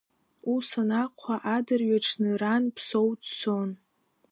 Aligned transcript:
Ус 0.53 0.69
анакәха, 0.81 1.35
адырҩаҽны 1.55 2.31
ран 2.41 2.63
Ԥсоу 2.75 3.09
дцон. 3.21 3.69